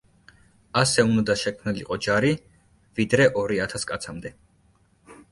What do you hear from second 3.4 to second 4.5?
ორი ათას კაცამდე“.